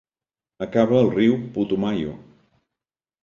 [0.65, 2.17] Acaba al riu Putumayo.